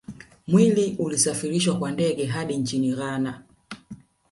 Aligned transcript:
Mwili 0.47 0.95
ukasafirishwa 0.99 1.77
kwa 1.79 1.91
ndege 1.91 2.25
hadi 2.25 2.57
nchini 2.57 2.93
Ghana 2.95 3.41